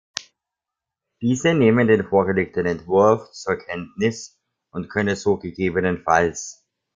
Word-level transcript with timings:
Diese 1.21 1.53
nehmen 1.53 1.87
den 1.87 2.07
vorgelegten 2.07 2.65
Entwurf 2.65 3.31
zur 3.33 3.57
Kenntnis 3.57 4.41
und 4.71 4.89
können 4.89 5.15
so 5.15 5.37
ggf. 5.37 6.07